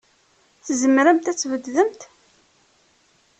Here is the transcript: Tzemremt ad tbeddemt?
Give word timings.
Tzemremt 0.65 1.31
ad 1.31 1.37
tbeddemt? 1.37 2.01